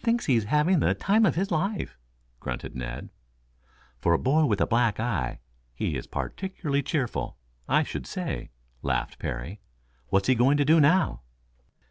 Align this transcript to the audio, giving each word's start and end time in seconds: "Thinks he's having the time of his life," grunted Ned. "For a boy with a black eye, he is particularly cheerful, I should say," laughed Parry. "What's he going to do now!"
"Thinks 0.00 0.24
he's 0.24 0.44
having 0.44 0.80
the 0.80 0.94
time 0.94 1.26
of 1.26 1.34
his 1.34 1.50
life," 1.50 1.98
grunted 2.40 2.74
Ned. 2.74 3.10
"For 3.98 4.14
a 4.14 4.18
boy 4.18 4.46
with 4.46 4.62
a 4.62 4.66
black 4.66 4.98
eye, 4.98 5.40
he 5.74 5.94
is 5.94 6.06
particularly 6.06 6.82
cheerful, 6.82 7.36
I 7.68 7.82
should 7.82 8.06
say," 8.06 8.48
laughed 8.80 9.18
Parry. 9.18 9.60
"What's 10.08 10.28
he 10.28 10.34
going 10.34 10.56
to 10.56 10.64
do 10.64 10.80
now!" 10.80 11.20